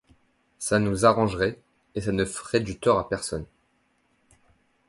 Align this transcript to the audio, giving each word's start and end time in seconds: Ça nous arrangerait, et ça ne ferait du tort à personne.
Ça 0.57 0.79
nous 0.79 1.05
arrangerait, 1.05 1.59
et 1.93 2.01
ça 2.01 2.11
ne 2.11 2.25
ferait 2.25 2.61
du 2.61 2.79
tort 2.79 2.97
à 2.97 3.07
personne. 3.07 3.45